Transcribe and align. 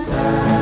sun. 0.00 0.59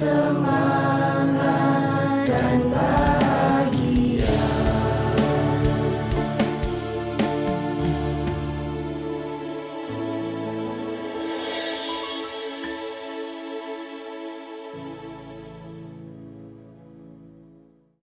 blossom 0.00 0.37